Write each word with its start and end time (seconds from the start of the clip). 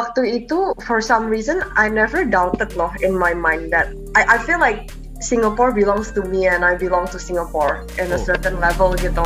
waktu 0.00 0.40
itu 0.40 0.72
for 0.88 1.04
some 1.04 1.28
reason 1.28 1.60
I 1.76 1.92
never 1.92 2.24
doubted 2.24 2.72
loh 2.72 2.88
in 3.04 3.12
my 3.12 3.36
mind 3.36 3.68
that 3.76 3.92
I 4.16 4.24
I 4.24 4.36
feel 4.48 4.56
like 4.56 4.88
Singapore 5.20 5.76
belongs 5.76 6.08
to 6.16 6.24
me 6.24 6.48
and 6.48 6.64
I 6.64 6.80
belong 6.80 7.12
to 7.12 7.20
Singapore 7.20 7.84
in 8.00 8.08
a 8.08 8.16
Oh. 8.16 8.24
certain 8.24 8.56
level 8.56 8.96
gitu. 8.96 9.20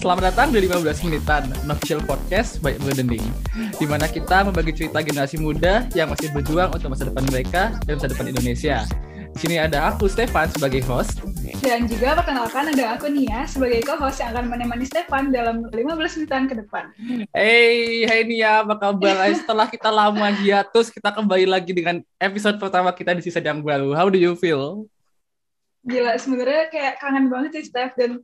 Selamat 0.00 0.32
datang 0.32 0.48
di 0.50 0.64
15 0.64 1.04
menitan 1.06 1.42
Unofficial 1.68 2.00
Podcast 2.02 2.58
by 2.64 2.74
Burdening 2.80 3.22
di 3.76 3.84
mana 3.84 4.08
kita 4.08 4.42
membagi 4.42 4.72
cerita 4.72 5.04
generasi 5.04 5.36
muda 5.36 5.84
yang 5.92 6.08
masih 6.08 6.32
berjuang 6.32 6.72
untuk 6.72 6.88
masa 6.90 7.06
depan 7.06 7.24
mereka 7.28 7.62
dan 7.84 8.00
masa 8.00 8.08
depan 8.08 8.26
Indonesia. 8.32 8.88
Di 9.30 9.38
sini 9.46 9.56
ada 9.62 9.94
aku 9.94 10.10
Stefan 10.10 10.50
sebagai 10.50 10.82
host. 10.90 11.22
Dan 11.60 11.86
juga 11.86 12.18
perkenalkan 12.18 12.72
ada 12.72 12.96
aku 12.96 13.06
Nia 13.12 13.46
sebagai 13.46 13.84
co-host 13.86 14.18
yang 14.18 14.34
akan 14.34 14.50
menemani 14.50 14.88
Stefan 14.88 15.30
dalam 15.30 15.68
15 15.70 16.18
menitan 16.18 16.48
ke 16.50 16.54
depan. 16.58 16.90
Hey, 17.30 18.08
hai 18.10 18.26
Nia, 18.26 18.66
apa 18.66 18.74
kabar? 18.80 19.30
Setelah 19.30 19.70
kita 19.70 19.92
lama 19.92 20.28
hiatus, 20.40 20.90
kita 20.90 21.14
kembali 21.14 21.46
lagi 21.46 21.70
dengan 21.70 22.02
episode 22.18 22.58
pertama 22.58 22.90
kita 22.90 23.14
di 23.14 23.22
season 23.22 23.44
yang 23.44 23.60
baru. 23.62 23.94
How 23.94 24.10
do 24.10 24.18
you 24.18 24.34
feel? 24.34 24.88
Gila, 25.86 26.18
sebenarnya 26.20 26.68
kayak 26.68 27.00
kangen 27.00 27.32
banget 27.32 27.50
sih 27.56 27.72
Steph 27.72 27.96
dan 27.96 28.20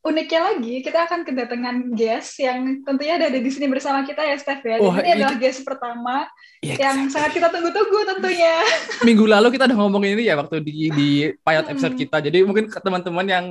uniknya 0.00 0.40
lagi 0.40 0.80
kita 0.80 1.04
akan 1.04 1.20
kedatangan 1.22 1.76
guest 1.92 2.40
yang 2.40 2.80
tentunya 2.82 3.20
ada 3.20 3.28
di 3.28 3.50
sini 3.52 3.68
bersama 3.68 4.00
kita 4.00 4.24
ya 4.24 4.32
Steph 4.34 4.64
ya. 4.64 4.80
Oh, 4.80 4.96
ini 4.96 5.04
itu- 5.04 5.12
adalah 5.20 5.36
guest 5.36 5.60
pertama 5.60 6.24
Yes. 6.60 6.76
yang 6.76 7.08
sangat 7.08 7.36
kita 7.36 7.48
tunggu-tunggu 7.48 7.98
tentunya. 8.16 8.64
Minggu 9.04 9.24
lalu 9.24 9.48
kita 9.52 9.68
udah 9.68 9.76
ngomongin 9.76 10.16
ini 10.16 10.28
ya 10.28 10.36
waktu 10.36 10.60
di 10.60 10.88
di 10.88 11.08
pilot 11.36 11.66
episode 11.68 11.96
Hmm. 11.96 12.00
kita. 12.00 12.16
Jadi 12.20 12.38
mungkin 12.44 12.64
teman-teman 12.68 13.26
yang 13.28 13.44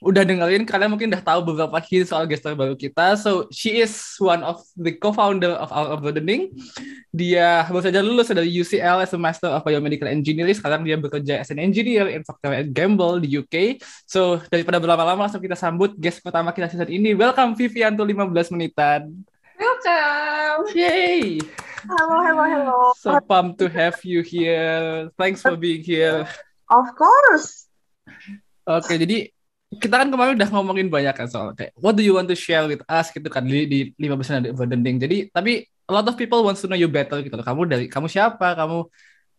udah 0.00 0.24
dengerin 0.24 0.64
kalian 0.64 0.96
mungkin 0.96 1.12
udah 1.12 1.20
tahu 1.20 1.52
beberapa 1.52 1.76
hint 1.84 2.08
soal 2.08 2.24
guest 2.24 2.40
star 2.40 2.56
baru 2.56 2.72
kita. 2.72 3.20
So 3.20 3.52
she 3.52 3.84
is 3.84 3.92
one 4.16 4.40
of 4.40 4.64
the 4.72 4.96
co-founder 4.96 5.52
of 5.60 5.68
Our 5.68 6.00
Burdening. 6.00 6.56
Dia 7.12 7.68
baru 7.68 7.84
saja 7.84 8.00
lulus 8.00 8.32
dari 8.32 8.48
UCL 8.48 9.04
as 9.04 9.12
a 9.12 9.20
Master 9.20 9.52
of 9.52 9.60
Biomedical 9.60 10.08
Engineering. 10.08 10.56
Sekarang 10.56 10.88
dia 10.88 10.96
bekerja 10.96 11.44
as 11.44 11.52
an 11.52 11.60
engineer 11.60 12.08
in 12.08 12.24
Procter 12.24 12.64
Gamble 12.72 13.20
di 13.20 13.28
UK. 13.36 13.76
So 14.08 14.40
daripada 14.48 14.80
berlama-lama 14.80 15.28
langsung 15.28 15.44
kita 15.44 15.56
sambut 15.56 15.92
guest 16.00 16.24
pertama 16.24 16.56
kita 16.56 16.72
season 16.72 16.88
ini. 16.88 17.12
Welcome 17.12 17.52
Vivian 17.52 17.92
to 18.00 18.08
15 18.08 18.56
menitan. 18.56 19.12
Welcome. 19.60 20.72
Yay! 20.72 21.44
Hello, 21.84 22.24
hello, 22.24 22.44
hello. 22.48 22.78
So 22.96 23.20
pumped 23.20 23.60
to 23.60 23.68
have 23.68 24.00
you 24.04 24.24
here. 24.24 25.12
Thanks 25.20 25.44
for 25.44 25.60
being 25.60 25.84
here. 25.84 26.24
Of 26.72 26.96
course. 26.96 27.68
Oke, 28.64 28.96
jadi 28.96 29.32
kita 29.70 30.02
kan 30.02 30.10
kemarin 30.10 30.34
udah 30.34 30.50
ngomongin 30.50 30.90
banyak 30.90 31.14
kan 31.14 31.30
soal 31.30 31.54
kayak 31.54 31.70
what 31.78 31.94
do 31.94 32.02
you 32.02 32.18
want 32.18 32.26
to 32.26 32.34
share 32.34 32.66
with 32.66 32.82
us 32.90 33.14
gitu 33.14 33.30
kan 33.30 33.46
di, 33.46 33.70
di 33.70 33.78
15 33.94 34.42
dari 34.42 34.50
Burdening. 34.50 34.98
Jadi 34.98 35.16
tapi 35.30 35.62
a 35.62 35.92
lot 35.94 36.02
of 36.10 36.18
people 36.18 36.42
wants 36.42 36.58
to 36.58 36.66
know 36.66 36.74
you 36.74 36.90
better 36.90 37.22
gitu 37.22 37.38
loh. 37.38 37.46
Kamu 37.46 37.70
dari 37.70 37.86
kamu 37.86 38.10
siapa? 38.10 38.58
Kamu 38.58 38.90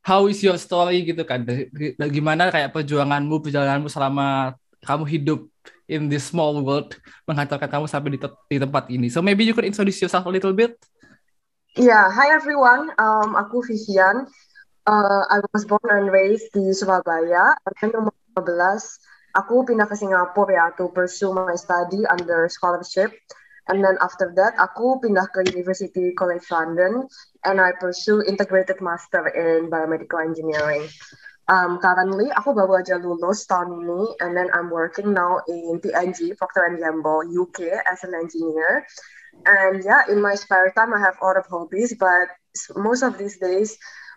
how 0.07 0.31
is 0.31 0.39
your 0.39 0.55
story 0.55 1.03
gitu 1.03 1.27
kan? 1.27 1.43
Dari, 1.43 1.67
gimana 2.07 2.47
kayak 2.47 2.71
perjuanganmu, 2.71 3.43
perjalananmu 3.43 3.91
selama 3.91 4.55
kamu 4.87 5.03
hidup 5.03 5.39
in 5.91 6.07
this 6.07 6.31
small 6.31 6.55
world 6.63 6.95
menghantarkan 7.27 7.67
kamu 7.67 7.85
sampai 7.91 8.15
di, 8.15 8.19
te- 8.23 8.39
di 8.47 8.57
tempat 8.57 8.87
ini. 8.87 9.11
So 9.11 9.19
maybe 9.19 9.43
you 9.43 9.52
could 9.52 9.67
introduce 9.67 9.99
yourself 9.99 10.23
a 10.23 10.31
little 10.31 10.55
bit. 10.55 10.79
Yeah, 11.75 12.07
hi 12.07 12.31
everyone. 12.31 12.95
Um, 12.95 13.35
aku 13.35 13.67
Vivian. 13.67 14.31
Uh, 14.87 15.23
I 15.27 15.43
was 15.52 15.67
born 15.67 15.91
and 15.91 16.07
raised 16.07 16.55
di 16.55 16.71
Surabaya. 16.71 17.55
Umur 17.95 18.15
15, 18.35 19.11
aku 19.35 19.63
pindah 19.67 19.87
ke 19.87 19.95
Singapura 19.95 20.53
ya 20.53 20.65
to 20.75 20.91
pursue 20.91 21.31
my 21.31 21.55
study 21.55 22.03
under 22.07 22.47
scholarship. 22.51 23.11
And 23.69 23.79
then 23.79 23.95
after 24.01 24.33
that, 24.35 24.57
aku 24.57 24.99
pindah 24.99 25.29
ke 25.31 25.45
University 25.53 26.11
College 26.17 26.43
London 26.49 27.05
and 27.45 27.61
I 27.61 27.71
pursue 27.77 28.25
integrated 28.25 28.81
master 28.81 29.30
in 29.31 29.70
biomedical 29.70 30.20
engineering. 30.20 30.89
Um, 31.52 31.83
currently, 31.83 32.31
aku 32.31 32.55
baru 32.55 32.80
aja 32.80 32.95
lulus 32.95 33.43
tahun 33.49 33.83
ini, 33.83 34.15
and 34.23 34.31
then 34.37 34.47
I'm 34.55 34.71
working 34.71 35.11
now 35.11 35.43
in 35.52 35.83
PNG, 35.83 36.37
Procter 36.39 36.64
Gamble, 36.80 37.27
UK, 37.27 37.75
as 37.91 38.08
an 38.08 38.15
engineer. 38.15 38.87
And 39.43 39.83
yeah, 39.83 40.08
in 40.08 40.21
my 40.21 40.37
spare 40.37 40.71
time, 40.77 40.93
I 40.95 40.99
have 41.03 41.20
a 41.20 41.23
lot 41.25 41.36
of 41.36 41.49
hobbies, 41.52 41.91
but 41.99 42.31
most 42.80 43.03
of 43.03 43.17
these 43.17 43.36
days, 43.36 43.75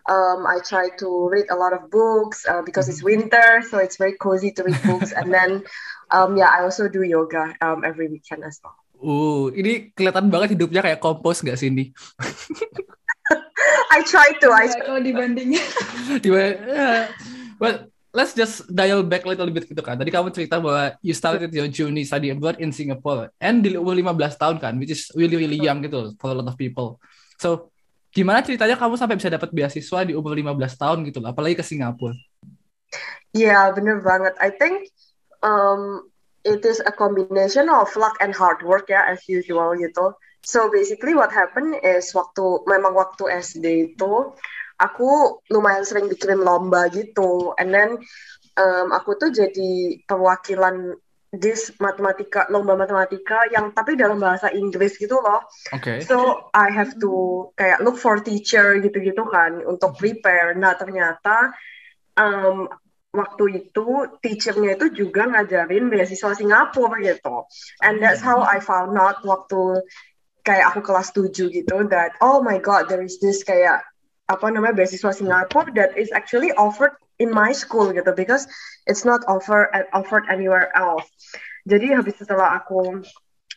um, 0.08 0.46
I 0.46 0.60
try 0.60 0.88
to 1.00 1.08
read 1.28 1.48
a 1.50 1.56
lot 1.56 1.72
of 1.72 1.90
books 1.90 2.46
uh, 2.46 2.62
because 2.62 2.88
it's 2.88 3.02
winter, 3.02 3.64
so 3.68 3.78
it's 3.78 3.96
very 3.96 4.16
cozy 4.16 4.52
to 4.52 4.64
read 4.64 4.80
books. 4.84 5.12
and 5.12 5.32
then, 5.32 5.64
um, 6.10 6.36
yeah, 6.36 6.52
I 6.52 6.62
also 6.62 6.88
do 6.88 7.02
yoga 7.02 7.56
um, 7.60 7.84
every 7.84 8.08
weekend 8.08 8.44
as 8.44 8.60
well. 8.60 8.76
Uh, 9.04 9.52
ini 9.52 9.92
kelihatan 9.92 10.32
banget 10.32 10.56
hidupnya 10.56 10.80
kayak 10.80 11.02
kompos 11.02 11.44
nggak 11.44 11.60
sih 11.60 11.68
ini? 11.68 11.92
I 13.94 14.02
try 14.02 14.28
to. 14.42 14.48
I 14.50 14.66
Gila, 14.70 14.84
kalau 14.84 15.00
dibandingin. 15.00 15.64
Yeah. 16.24 17.10
Well, 17.62 17.88
let's 18.14 18.34
just 18.34 18.66
dial 18.70 19.02
back 19.02 19.24
a 19.24 19.30
little 19.30 19.50
bit 19.50 19.68
gitu 19.68 19.80
kan. 19.80 19.96
Tadi 19.96 20.10
kamu 20.10 20.34
cerita 20.34 20.58
bahwa 20.58 20.96
you 21.00 21.12
started 21.12 21.50
your 21.54 21.68
journey 21.70 22.06
study 22.06 22.34
abroad 22.34 22.58
in 22.62 22.74
Singapore 22.74 23.30
and 23.38 23.62
di 23.62 23.78
umur 23.78 23.98
15 23.98 24.40
tahun 24.40 24.56
kan, 24.62 24.74
which 24.78 24.94
is 24.94 25.10
really 25.14 25.38
really 25.38 25.58
young 25.58 25.82
gitu 25.84 26.14
for 26.18 26.32
a 26.32 26.36
lot 26.36 26.48
of 26.48 26.56
people. 26.56 26.98
So, 27.38 27.73
gimana 28.14 28.46
ceritanya 28.46 28.78
kamu 28.78 28.94
sampai 28.94 29.18
bisa 29.18 29.28
dapat 29.28 29.50
beasiswa 29.50 30.06
di 30.06 30.14
umur 30.14 30.38
15 30.38 30.54
tahun 30.78 30.98
gitu 31.10 31.18
loh, 31.18 31.34
apalagi 31.34 31.58
ke 31.58 31.66
Singapura? 31.66 32.14
Yeah, 33.34 33.74
bener 33.74 33.98
banget. 34.06 34.38
I 34.38 34.54
think 34.54 34.86
um, 35.42 36.06
it 36.46 36.62
is 36.62 36.78
a 36.78 36.94
combination 36.94 37.66
of 37.66 37.90
luck 37.98 38.14
and 38.22 38.30
hard 38.30 38.62
work 38.62 38.86
ya, 38.86 39.02
as 39.10 39.26
usual 39.26 39.74
gitu. 39.74 40.14
So 40.46 40.70
basically 40.70 41.18
what 41.18 41.34
happened 41.34 41.82
is 41.82 42.14
waktu 42.14 42.62
memang 42.70 42.94
waktu 42.94 43.34
SD 43.42 43.96
itu 43.98 44.30
aku 44.78 45.40
lumayan 45.50 45.82
sering 45.82 46.06
dikirim 46.06 46.46
lomba 46.46 46.86
gitu, 46.94 47.50
and 47.58 47.74
then 47.74 47.98
um, 48.54 48.94
aku 48.94 49.18
tuh 49.18 49.34
jadi 49.34 49.98
perwakilan 50.06 50.94
dis 51.38 51.74
matematika 51.80 52.46
lomba 52.50 52.78
matematika 52.78 53.46
yang 53.50 53.74
tapi 53.74 53.94
dalam 53.98 54.18
bahasa 54.18 54.50
Inggris 54.50 54.98
gitu 54.98 55.18
loh. 55.18 55.44
Oke. 55.74 56.02
So 56.02 56.48
I 56.54 56.70
have 56.70 56.96
to 57.00 57.12
kayak 57.58 57.82
look 57.82 57.98
for 57.98 58.18
teacher 58.20 58.78
gitu-gitu 58.78 59.24
kan 59.28 59.62
untuk 59.64 59.98
prepare. 59.98 60.54
Nah 60.54 60.74
ternyata 60.78 61.54
um, 62.16 62.66
waktu 63.14 63.44
itu 63.66 64.18
teachernya 64.18 64.74
itu 64.74 64.86
juga 65.06 65.30
ngajarin 65.30 65.86
beasiswa 65.86 66.34
Singapura 66.34 66.98
gitu. 66.98 67.46
And 67.82 68.02
that's 68.02 68.18
how 68.22 68.42
I 68.42 68.58
found 68.58 68.98
out 68.98 69.22
waktu 69.22 69.86
kayak 70.44 70.74
aku 70.74 70.80
kelas 70.84 71.14
7 71.16 71.32
gitu 71.32 71.76
that 71.88 72.18
oh 72.20 72.44
my 72.44 72.60
god 72.60 72.90
there 72.92 73.00
is 73.00 73.16
this 73.22 73.40
kayak 73.40 73.80
apa 74.28 74.46
namanya 74.52 74.76
beasiswa 74.76 75.12
Singapura 75.12 75.72
that 75.72 75.96
is 75.96 76.12
actually 76.12 76.52
offered 76.56 76.92
in 77.18 77.30
my 77.30 77.54
school 77.54 77.90
gitu 77.94 78.10
because 78.16 78.46
it's 78.86 79.06
not 79.06 79.22
offer 79.30 79.70
offered 79.94 80.26
anywhere 80.26 80.70
else. 80.74 81.06
Jadi 81.64 81.96
habis 81.96 82.20
setelah 82.20 82.60
aku 82.60 83.00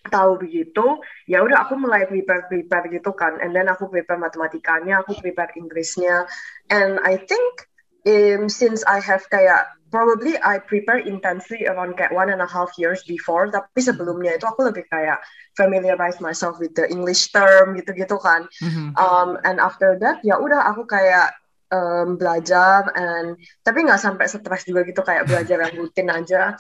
tahu 0.08 0.40
begitu, 0.40 1.04
ya 1.28 1.44
udah 1.44 1.68
aku 1.68 1.76
mulai 1.76 2.08
prepare 2.08 2.48
prepare 2.48 2.88
gitu 2.88 3.12
kan, 3.12 3.36
and 3.44 3.52
then 3.52 3.68
aku 3.68 3.92
prepare 3.92 4.16
matematikanya, 4.16 5.04
aku 5.04 5.20
prepare 5.20 5.52
Inggrisnya, 5.60 6.24
and 6.72 6.96
I 7.04 7.20
think 7.20 7.68
um, 8.08 8.48
since 8.48 8.88
I 8.88 9.04
have 9.04 9.28
kayak 9.28 9.68
probably 9.92 10.40
I 10.40 10.64
prepare 10.64 11.04
intensely 11.04 11.68
around 11.68 12.00
kayak 12.00 12.16
one 12.16 12.32
and 12.32 12.40
a 12.40 12.48
half 12.48 12.72
years 12.80 13.04
before, 13.04 13.52
tapi 13.52 13.84
sebelumnya 13.84 14.40
itu 14.40 14.48
aku 14.48 14.72
lebih 14.72 14.88
kayak 14.88 15.20
familiarize 15.60 16.24
myself 16.24 16.56
with 16.60 16.72
the 16.80 16.88
English 16.88 17.36
term 17.36 17.76
gitu-gitu 17.76 18.16
kan, 18.24 18.48
Mhm. 18.64 18.96
um, 18.96 19.36
and 19.44 19.60
after 19.60 20.00
that 20.00 20.24
ya 20.24 20.40
udah 20.40 20.72
aku 20.72 20.88
kayak 20.88 21.36
um, 21.72 22.16
belajar 22.16 22.92
and 22.96 23.36
tapi 23.64 23.84
nggak 23.88 24.02
sampai 24.02 24.26
stres 24.28 24.64
juga 24.68 24.88
gitu 24.88 25.02
kayak 25.04 25.28
belajar 25.28 25.64
yang 25.64 25.76
rutin 25.76 26.08
aja. 26.12 26.56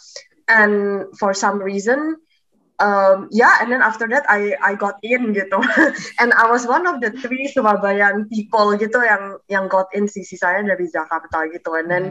And 0.47 1.07
for 1.19 1.35
some 1.35 1.59
reason 1.59 2.15
um, 2.79 3.27
yeah 3.31 3.57
and 3.61 3.71
then 3.71 3.81
after 3.81 4.07
that 4.07 4.25
I 4.29 4.55
I 4.61 4.75
got 4.75 5.01
in 5.01 5.33
gitu. 5.33 5.59
And 6.21 6.33
I 6.33 6.49
was 6.49 6.65
one 6.65 6.85
of 6.85 7.01
the 7.01 7.11
three 7.11 7.49
Surabayan 7.49 8.29
people 8.29 8.77
gitu 8.77 9.01
yang 9.01 9.41
yang 9.49 9.65
got 9.67 9.89
in 9.93 10.05
sisi 10.07 10.37
saya 10.37 10.61
dari 10.63 10.87
Jakarta 10.89 11.49
gitu. 11.51 11.77
And 11.77 11.87
then 11.89 12.03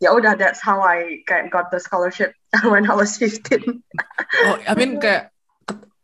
ya 0.00 0.12
udah 0.12 0.36
that's 0.36 0.60
how 0.60 0.80
I 0.80 1.24
kayak 1.26 1.50
got 1.50 1.72
the 1.72 1.80
scholarship 1.80 2.36
when 2.70 2.88
I 2.88 2.94
was 2.94 3.16
15 3.16 3.82
Oh, 4.48 4.56
I 4.68 4.72
mean 4.76 5.00
kayak 5.00 5.31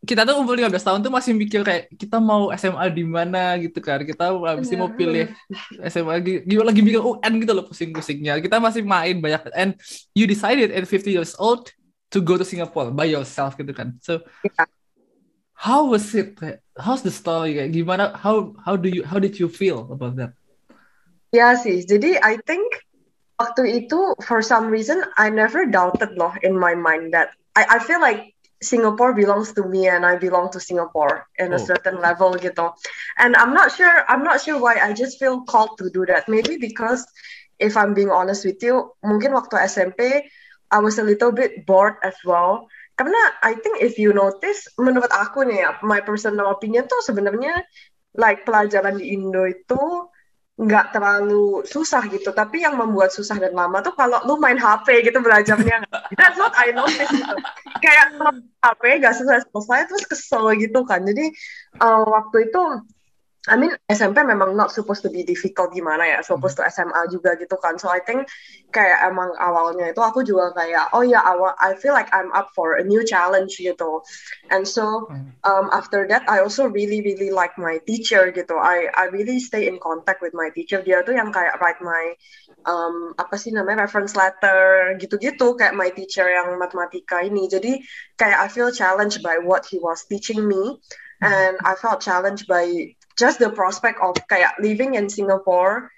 kita 0.08 0.24
tuh 0.24 0.40
umur 0.40 0.56
15 0.56 0.72
tahun 0.80 0.98
tuh 1.04 1.12
masih 1.12 1.36
mikir 1.36 1.60
kayak 1.60 1.92
kita 1.92 2.16
mau 2.16 2.48
SMA 2.56 2.88
di 2.88 3.04
mana 3.04 3.60
gitu 3.60 3.76
kan. 3.84 4.00
Kita 4.00 4.32
mesti 4.32 4.74
mau 4.80 4.88
pilih 4.88 5.28
SMA 5.84 6.12
lagi 6.16 6.34
gimana 6.48 6.72
lagi 6.72 6.80
mikir 6.80 7.04
UN 7.04 7.32
gitu 7.44 7.52
loh 7.52 7.68
pusing-pusingnya. 7.68 8.40
Kita 8.40 8.56
masih 8.56 8.80
main 8.88 9.20
banyak 9.20 9.52
and 9.52 9.76
you 10.16 10.24
decided 10.24 10.72
at 10.72 10.88
50 10.88 11.12
years 11.12 11.36
old 11.36 11.68
to 12.08 12.24
go 12.24 12.40
to 12.40 12.44
Singapore 12.48 12.88
by 12.88 13.04
yourself 13.04 13.52
gitu 13.60 13.76
kan. 13.76 14.00
So 14.00 14.24
Yeah. 14.40 14.70
how 15.58 15.84
was 15.90 16.14
it? 16.14 16.38
How's 16.78 17.04
the 17.04 17.12
story? 17.12 17.58
Kayak 17.60 17.76
gimana 17.76 18.04
how 18.16 18.56
how 18.64 18.78
do 18.78 18.88
you 18.88 19.04
how 19.04 19.20
did 19.20 19.36
you 19.36 19.50
feel 19.50 19.92
about 19.92 20.16
that? 20.16 20.32
Ya 21.34 21.52
sih, 21.60 21.84
jadi 21.84 22.16
I 22.24 22.40
think 22.48 22.64
waktu 23.36 23.84
itu 23.84 24.16
for 24.24 24.40
some 24.40 24.72
reason 24.72 25.04
I 25.20 25.28
never 25.28 25.68
doubted 25.68 26.16
loh 26.16 26.32
in 26.40 26.56
my 26.56 26.72
mind 26.72 27.12
that 27.12 27.36
I 27.52 27.76
I 27.76 27.78
feel 27.82 28.00
like 28.00 28.37
Singapore 28.58 29.14
belongs 29.14 29.54
to 29.54 29.62
me 29.62 29.86
and 29.86 30.02
I 30.02 30.18
belong 30.18 30.50
to 30.50 30.58
Singapore 30.58 31.30
in 31.38 31.54
a 31.54 31.60
Oh. 31.60 31.62
certain 31.62 32.02
level 32.02 32.34
gitu. 32.34 32.74
And 33.22 33.38
I'm 33.38 33.54
not 33.54 33.70
sure 33.70 34.02
I'm 34.10 34.26
not 34.26 34.42
sure 34.42 34.58
why 34.58 34.82
I 34.82 34.90
just 34.92 35.22
feel 35.22 35.46
called 35.46 35.78
to 35.78 35.86
do 35.90 36.02
that. 36.10 36.26
Maybe 36.26 36.58
because 36.58 37.06
if 37.62 37.78
I'm 37.78 37.94
being 37.94 38.10
honest 38.10 38.42
with 38.42 38.58
you, 38.62 38.90
mungkin 39.06 39.30
waktu 39.34 39.62
SMP 39.62 40.26
I 40.68 40.78
was 40.82 40.98
a 40.98 41.06
little 41.06 41.30
bit 41.30 41.64
bored 41.64 41.96
as 42.02 42.18
well. 42.26 42.66
Karena 42.98 43.16
I 43.46 43.54
think 43.54 43.78
if 43.78 43.94
you 43.94 44.10
notice, 44.10 44.66
menurut 44.74 45.08
aku 45.14 45.46
nih 45.46 45.62
ya, 45.62 45.70
my 45.86 46.02
personal 46.02 46.50
opinion 46.50 46.90
tuh 46.90 46.98
sebenarnya 47.06 47.62
like 48.18 48.42
pelajaran 48.42 48.98
di 48.98 49.14
Indo 49.14 49.46
itu 49.46 50.10
nggak 50.58 50.90
terlalu 50.90 51.62
susah 51.62 52.02
gitu. 52.10 52.34
Tapi 52.34 52.66
yang 52.66 52.74
membuat 52.74 53.14
susah 53.14 53.38
dan 53.38 53.54
lama 53.54 53.78
tuh 53.78 53.94
kalau 53.94 54.18
lu 54.26 54.42
main 54.42 54.58
HP 54.58 55.06
gitu 55.06 55.22
belajarnya. 55.22 55.86
That's 56.18 56.34
what 56.34 56.50
I 56.58 56.74
notice 56.74 57.06
gitu. 57.14 57.36
Kayak 57.78 58.06
HP 58.62 58.82
nggak 59.00 59.14
selesai-selesai 59.14 59.80
terus 59.88 60.04
kesel 60.06 60.44
gitu 60.58 60.82
kan. 60.84 61.02
Jadi 61.06 61.30
uh, 61.80 62.04
waktu 62.06 62.50
itu 62.50 62.62
I 63.46 63.54
mean 63.54 63.70
SMP 63.86 64.26
memang 64.26 64.58
not 64.58 64.74
supposed 64.74 65.06
to 65.06 65.10
be 65.14 65.22
difficult 65.22 65.70
gimana 65.70 66.02
ya, 66.02 66.18
supposed 66.26 66.58
to 66.58 66.66
SMA 66.66 67.06
juga 67.06 67.38
gitu 67.38 67.54
kan. 67.62 67.78
So 67.78 67.86
I 67.86 68.02
think 68.02 68.26
kayak 68.74 69.06
emang 69.06 69.30
awalnya 69.38 69.94
itu 69.94 70.02
aku 70.02 70.26
juga 70.26 70.50
kayak 70.58 70.90
oh 70.90 71.06
ya 71.06 71.22
awal 71.22 71.54
I 71.62 71.78
feel 71.78 71.94
like 71.94 72.10
I'm 72.10 72.34
up 72.34 72.50
for 72.52 72.82
a 72.82 72.84
new 72.84 73.06
challenge 73.06 73.54
gitu. 73.56 74.02
And 74.50 74.66
so 74.66 75.06
um, 75.46 75.70
after 75.70 76.02
that 76.10 76.26
I 76.26 76.42
also 76.42 76.66
really 76.66 76.98
really 77.00 77.30
like 77.30 77.54
my 77.54 77.78
teacher 77.86 78.34
gitu. 78.34 78.58
I 78.58 78.90
I 78.98 79.06
really 79.14 79.38
stay 79.38 79.70
in 79.70 79.78
contact 79.78 80.18
with 80.18 80.34
my 80.34 80.50
teacher. 80.50 80.82
Dia 80.82 81.06
tuh 81.06 81.14
yang 81.14 81.30
kayak 81.30 81.62
write 81.62 81.78
my 81.78 82.18
um, 82.66 83.14
apa 83.16 83.38
sih 83.38 83.54
namanya 83.54 83.86
reference 83.86 84.18
letter 84.18 84.98
gitu-gitu 84.98 85.54
kayak 85.54 85.78
my 85.78 85.94
teacher 85.94 86.26
yang 86.26 86.58
matematika 86.58 87.22
ini. 87.22 87.46
Jadi 87.46 87.80
kayak 88.18 88.38
I 88.44 88.48
feel 88.50 88.74
challenged 88.74 89.22
by 89.22 89.38
what 89.38 89.62
he 89.62 89.78
was 89.78 90.04
teaching 90.10 90.42
me 90.42 90.82
and 91.20 91.58
I 91.64 91.74
felt 91.74 92.00
challenged 92.00 92.46
by 92.46 92.94
just 93.18 93.42
the 93.42 93.50
prospect 93.50 93.98
of 93.98 94.14
kayak 94.30 94.56
living 94.62 94.94
in 94.94 95.10
Singapore 95.10 95.90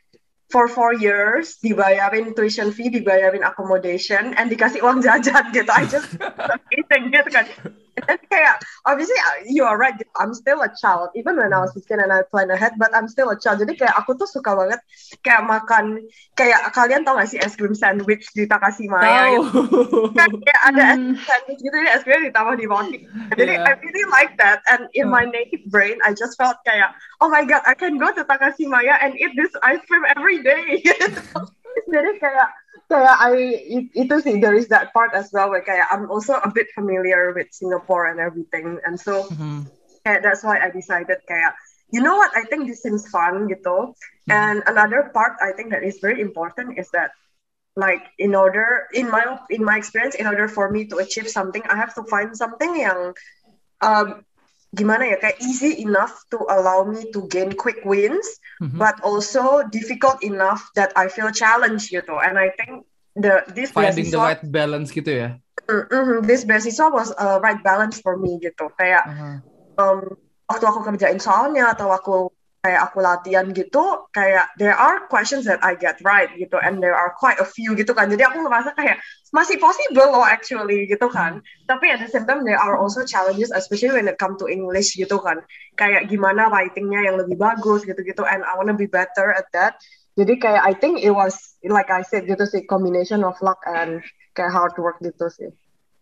for 0.50 0.67
four 0.67 0.96
years, 0.96 1.61
dibayarin 1.62 2.34
tuition 2.34 2.75
fee, 2.75 2.90
dibayarin 2.90 3.46
accommodation, 3.46 4.34
and 4.34 4.50
dikasih 4.50 4.82
uang 4.82 4.99
jajan 5.05 5.52
gitu. 5.55 5.70
I 5.70 5.87
just 5.87 6.11
eating 6.75 7.14
gitu 7.14 7.28
kan. 7.31 7.46
And 8.08 8.20
kayak 8.31 8.62
obviously 8.87 9.19
uh, 9.19 9.44
you 9.44 9.64
are 9.64 9.76
right. 9.76 9.97
I'm 10.17 10.32
still 10.32 10.62
a 10.64 10.70
child. 10.73 11.12
Even 11.12 11.37
when 11.37 11.52
I 11.52 11.61
was 11.61 11.75
15 11.76 12.00
and 12.00 12.12
I 12.12 12.23
plan 12.25 12.49
ahead, 12.49 12.79
but 12.79 12.94
I'm 12.97 13.08
still 13.08 13.29
a 13.29 13.37
child. 13.37 13.61
Jadi 13.61 13.76
kayak 13.76 13.97
aku 13.99 14.17
tuh 14.17 14.25
suka 14.25 14.56
banget 14.56 14.81
kayak 15.20 15.44
makan 15.44 16.00
kayak 16.32 16.73
kalian 16.73 17.05
tau 17.05 17.19
gak 17.19 17.29
sih 17.29 17.37
es 17.43 17.58
krim 17.58 17.75
sandwich 17.75 18.31
di 18.32 18.47
Takashimaya 18.47 19.37
gitu. 19.37 19.44
Tahu. 19.50 20.17
Kan 20.17 20.31
kayak 20.41 20.62
ada 20.73 20.82
es 20.82 20.99
Hmm. 21.00 21.12
krim 21.12 21.26
sandwich 21.26 21.61
gitu, 21.61 21.76
jadi 21.76 21.91
es 21.93 22.02
krimnya 22.06 22.23
ditambah 22.32 22.55
di 22.56 22.67
roti. 22.67 22.99
Jadi 23.35 23.50
Yeah. 23.50 23.67
I 23.67 23.73
really 23.82 24.06
like 24.14 24.38
that. 24.38 24.62
And 24.70 24.87
in 24.94 25.11
my 25.11 25.26
native 25.26 25.67
brain, 25.69 25.99
I 26.06 26.14
just 26.14 26.38
felt 26.38 26.62
kayak, 26.62 26.94
oh 27.19 27.26
my 27.26 27.43
god, 27.43 27.67
I 27.67 27.75
can 27.75 27.99
go 27.99 28.14
to 28.14 28.23
Takashimaya 28.23 28.94
and 29.03 29.19
eat 29.19 29.35
this 29.35 29.50
ice 29.67 29.82
cream 29.91 30.06
every 30.14 30.38
day. 30.41 30.81
Jadi 31.93 32.11
kayak 32.19 32.49
kayak 32.90 33.16
I 33.22 33.32
it- 33.54 33.92
itu 33.94 34.14
sih 34.20 34.42
there 34.42 34.58
is 34.58 34.66
that 34.75 34.90
part 34.90 35.14
as 35.14 35.31
well 35.31 35.48
where 35.48 35.62
kayak 35.62 35.87
I'm 35.94 36.10
also 36.10 36.42
a 36.42 36.50
bit 36.50 36.66
familiar 36.75 37.31
with 37.31 37.46
Singapore 37.54 38.10
and 38.10 38.19
everything. 38.19 38.82
And 38.82 38.98
so 38.98 39.31
Mhm. 39.31 39.70
kayak 40.02 40.26
that's 40.26 40.42
why 40.42 40.58
I 40.58 40.75
decided 40.75 41.22
kayak 41.31 41.54
you 41.94 42.02
know 42.02 42.19
what 42.19 42.34
I 42.34 42.46
think 42.50 42.66
this 42.66 42.82
seems 42.82 43.06
fun 43.08 43.46
gitu. 43.46 43.94
And 44.31 44.62
another 44.66 45.10
part 45.10 45.38
I 45.42 45.50
think 45.54 45.75
that 45.75 45.82
is 45.82 45.98
very 45.98 46.22
important 46.22 46.78
is 46.78 46.87
that 46.94 47.10
like 47.78 48.02
in 48.19 48.34
order 48.34 48.87
in 48.94 49.10
my 49.10 49.38
in 49.50 49.62
my 49.62 49.78
experience 49.78 50.14
in 50.19 50.26
order 50.26 50.50
for 50.50 50.70
me 50.70 50.86
to 50.90 50.98
achieve 50.98 51.31
something 51.31 51.62
I 51.70 51.78
have 51.78 51.94
to 51.98 52.06
find 52.06 52.34
something 52.34 52.78
yang 52.78 53.14
um, 53.82 54.22
gimana 54.70 55.02
ya 55.02 55.19
kayak 55.19 55.43
easy 55.43 55.82
enough 55.82 56.22
to 56.31 56.38
allow 56.46 56.87
me 56.87 57.11
to 57.11 57.26
gain 57.26 57.50
quick 57.58 57.82
wins 57.82 58.38
Mhm. 58.62 58.78
but 58.78 58.94
also 59.02 59.67
difficult 59.67 60.22
enough 60.22 60.70
that 60.78 60.94
I 60.94 61.11
feel 61.11 61.34
challenged 61.34 61.90
gitu 61.90 62.14
and 62.22 62.38
I 62.38 62.55
think 62.55 62.87
the 63.19 63.43
this 63.50 63.75
Finding 63.75 64.14
the 64.14 64.22
right 64.22 64.44
balance 64.46 64.94
gitu 64.94 65.11
ya. 65.11 65.28
Mm, 65.67 65.84
mhm, 65.90 66.19
this 66.26 66.46
beasiswa 66.46 66.87
was 66.94 67.11
a 67.19 67.43
right 67.43 67.58
balance 67.67 67.99
for 67.99 68.14
me 68.14 68.38
gitu 68.38 68.70
kayak 68.78 69.02
Aha. 69.11 69.43
um, 69.78 70.14
waktu 70.46 70.64
aku 70.67 70.87
kerjain 70.87 71.19
soalnya 71.19 71.75
atau 71.75 71.90
aku 71.90 72.31
kayak 72.60 72.92
aku 72.92 73.00
latihan 73.00 73.48
gitu 73.56 74.04
kayak 74.12 74.52
there 74.60 74.76
are 74.76 75.08
questions 75.08 75.48
that 75.48 75.56
I 75.64 75.72
get 75.72 75.96
right 76.04 76.28
gitu 76.36 76.60
and 76.60 76.84
there 76.84 76.92
are 76.92 77.16
quite 77.16 77.40
a 77.40 77.48
few 77.48 77.72
gitu 77.72 77.96
kan. 77.96 78.12
Jadi 78.12 78.20
aku 78.20 78.44
ngerasa 78.44 78.76
kayak 78.76 79.00
masih 79.32 79.56
possible 79.56 80.12
loh 80.12 80.24
actually 80.24 80.84
gitu 80.84 81.08
kan. 81.08 81.40
Tapi 81.64 81.88
at 81.88 82.04
the 82.04 82.10
same 82.12 82.28
time 82.28 82.44
there 82.44 82.60
are 82.60 82.76
also 82.76 83.08
challenges 83.08 83.48
especially 83.48 83.96
when 83.96 84.12
it 84.12 84.20
come 84.20 84.36
to 84.36 84.44
English 84.44 84.92
gitu 84.92 85.16
kan. 85.24 85.40
Kayak 85.80 86.12
gimana 86.12 86.52
writingnya 86.52 87.08
yang 87.08 87.16
lebih 87.16 87.40
bagus 87.40 87.88
gitu-gitu 87.88 88.28
and 88.28 88.44
I 88.44 88.52
wanna 88.60 88.76
be 88.76 88.86
better 88.86 89.32
at 89.32 89.48
that. 89.56 89.80
Jadi 90.20 90.36
kayak 90.36 90.60
I 90.60 90.76
think 90.76 91.00
it 91.00 91.16
was 91.16 91.56
like 91.64 91.88
I 91.88 92.04
said 92.04 92.28
gitu 92.28 92.44
sih 92.44 92.68
combination 92.68 93.24
of 93.24 93.40
luck 93.40 93.64
and 93.64 94.04
kayak 94.36 94.52
hard 94.52 94.76
work 94.76 95.00
gitu 95.00 95.32
sih. 95.32 95.48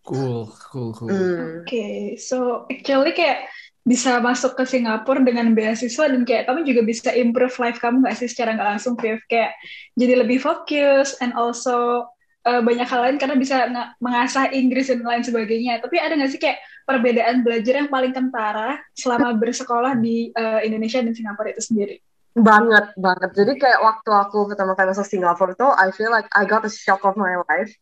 Cool, 0.03 0.49
cool, 0.71 0.89
cool. 0.91 1.07
Hmm. 1.07 1.63
Oke, 1.63 2.17
so 2.17 2.65
actually 2.71 3.13
kayak 3.13 3.45
bisa 3.89 4.21
masuk 4.21 4.53
ke 4.53 4.69
Singapura 4.69 5.17
dengan 5.25 5.49
beasiswa 5.57 6.05
dan 6.05 6.21
kayak 6.21 6.45
kamu 6.45 6.61
juga 6.61 6.81
bisa 6.85 7.09
improve 7.09 7.57
life 7.57 7.81
kamu 7.81 8.05
nggak 8.05 8.21
sih 8.21 8.29
secara 8.29 8.53
nggak 8.53 8.77
langsung 8.77 8.93
Viv 8.93 9.17
kayak 9.25 9.57
jadi 9.97 10.21
lebih 10.21 10.37
fokus 10.37 11.17
and 11.25 11.33
also 11.33 12.05
uh, 12.45 12.61
banyak 12.61 12.85
hal 12.85 13.01
lain 13.01 13.17
karena 13.17 13.35
bisa 13.35 13.65
mengasah 13.97 14.53
Inggris 14.53 14.93
dan 14.93 15.01
lain 15.01 15.25
sebagainya. 15.25 15.81
Tapi 15.81 15.97
ada 15.97 16.13
nggak 16.13 16.31
sih 16.31 16.41
kayak 16.41 16.61
perbedaan 16.85 17.41
belajar 17.41 17.73
yang 17.81 17.89
paling 17.89 18.13
kentara 18.13 18.77
selama 18.93 19.33
bersekolah 19.33 19.97
di 19.97 20.29
uh, 20.37 20.61
Indonesia 20.61 21.01
dan 21.01 21.17
Singapura 21.17 21.49
itu 21.49 21.63
sendiri? 21.65 21.97
Banget, 22.37 22.93
banget. 22.93 23.33
Jadi 23.33 23.57
kayak 23.57 23.79
waktu 23.81 24.09
aku 24.13 24.53
pertama 24.53 24.77
kali 24.77 24.93
masuk 24.93 25.09
Singapura 25.09 25.57
tuh, 25.57 25.73
I 25.73 25.89
feel 25.89 26.13
like 26.13 26.29
I 26.37 26.45
got 26.45 26.63
a 26.63 26.71
shock 26.71 27.01
of 27.03 27.17
my 27.17 27.41
life. 27.49 27.73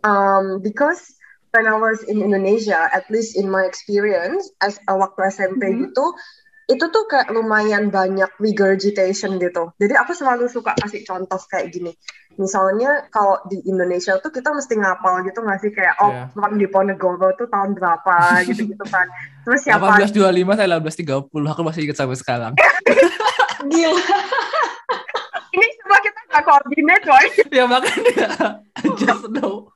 Um, 0.00 0.64
because 0.64 1.19
when 1.50 1.66
I 1.66 1.76
was 1.76 2.02
in 2.06 2.22
Indonesia, 2.22 2.78
at 2.90 3.06
least 3.10 3.34
in 3.34 3.50
my 3.50 3.66
experience, 3.66 4.50
as 4.62 4.78
uh, 4.86 4.94
waktu 4.94 5.26
SMP 5.30 5.66
Mhm. 5.70 5.90
gitu, 5.90 6.06
itu 6.70 6.84
tuh 6.86 7.04
kayak 7.10 7.34
lumayan 7.34 7.90
banyak 7.90 8.30
regurgitation 8.38 9.42
gitu. 9.42 9.74
Jadi 9.82 9.94
aku 9.98 10.14
selalu 10.14 10.46
suka 10.46 10.78
kasih 10.78 11.02
contoh 11.02 11.42
kayak 11.50 11.74
gini. 11.74 11.90
Misalnya 12.38 13.10
kalau 13.10 13.42
di 13.50 13.58
Indonesia 13.66 14.14
tuh 14.22 14.30
kita 14.30 14.54
mesti 14.54 14.78
ngapal 14.78 15.26
gitu 15.26 15.42
nggak 15.42 15.58
sih 15.66 15.74
kayak 15.74 15.98
oh 15.98 16.30
perang 16.30 16.54
di 16.62 16.70
Ponegoro 16.70 17.34
tuh 17.34 17.50
tahun 17.50 17.74
berapa 17.74 18.14
gitu-gitu 18.48 18.86
kan. 18.86 19.10
Terus 19.42 19.66
siapa 19.66 19.98
1825 19.98 20.54
saya 20.54 20.68
1830 20.78 21.26
aku 21.50 21.62
masih 21.66 21.80
ingat 21.90 21.98
sampai 21.98 22.16
sekarang. 22.22 22.52
Gila. 23.74 24.02
ini 25.50 25.66
semua 25.82 25.98
kita 26.06 26.20
nggak 26.30 26.42
koordinat 26.46 27.00
coy. 27.02 27.26
ya 27.58 27.64
makanya 27.66 28.62
just 28.94 29.26
know. 29.34 29.74